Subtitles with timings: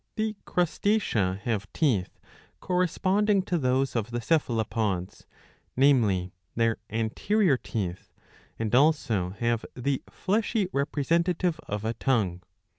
[0.15, 2.17] The Crustacea have teeth
[2.59, 5.27] corresponding to those of the Cephalopods,
[5.77, 8.07] namely their anterior teeth,^
[8.57, 12.41] and also have the fleshy representative of a tongue.